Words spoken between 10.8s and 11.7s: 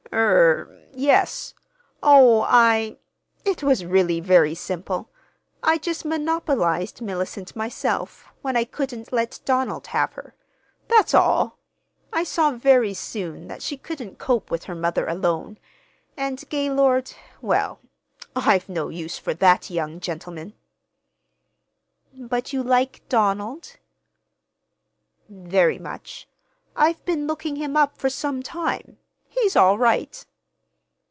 That's all.